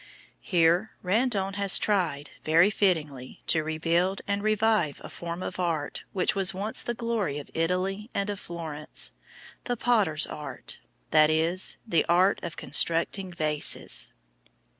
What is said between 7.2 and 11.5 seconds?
of Italy and of Florence–the potter's art, that